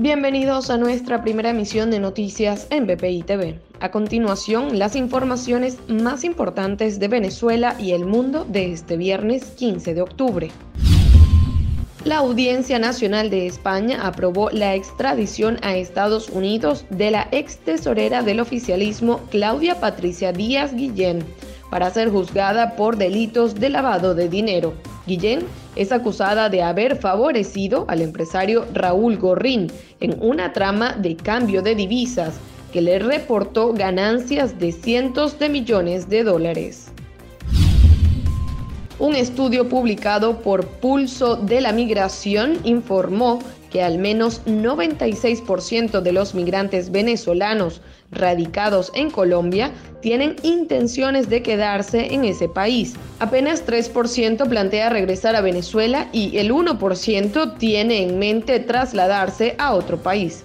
[0.00, 3.58] Bienvenidos a nuestra primera emisión de noticias en BPI TV.
[3.80, 9.94] A continuación, las informaciones más importantes de Venezuela y el mundo de este viernes 15
[9.94, 10.50] de octubre.
[12.04, 18.22] La Audiencia Nacional de España aprobó la extradición a Estados Unidos de la ex tesorera
[18.22, 21.24] del oficialismo Claudia Patricia Díaz Guillén
[21.70, 24.74] para ser juzgada por delitos de lavado de dinero.
[25.08, 25.40] Guillén
[25.78, 29.68] es acusada de haber favorecido al empresario Raúl Gorrín
[30.00, 32.34] en una trama de cambio de divisas
[32.72, 36.90] que le reportó ganancias de cientos de millones de dólares.
[38.98, 43.38] Un estudio publicado por Pulso de la Migración informó
[43.70, 52.14] que al menos 96% de los migrantes venezolanos radicados en Colombia tienen intenciones de quedarse
[52.14, 52.94] en ese país.
[53.18, 59.98] Apenas 3% plantea regresar a Venezuela y el 1% tiene en mente trasladarse a otro
[59.98, 60.44] país.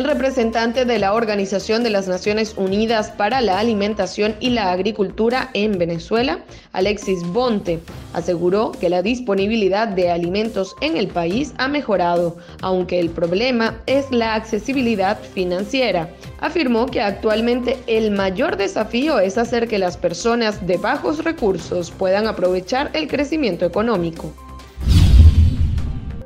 [0.00, 5.50] El representante de la Organización de las Naciones Unidas para la Alimentación y la Agricultura
[5.52, 7.80] en Venezuela, Alexis Bonte,
[8.14, 14.10] aseguró que la disponibilidad de alimentos en el país ha mejorado, aunque el problema es
[14.10, 16.08] la accesibilidad financiera.
[16.40, 22.26] Afirmó que actualmente el mayor desafío es hacer que las personas de bajos recursos puedan
[22.26, 24.32] aprovechar el crecimiento económico.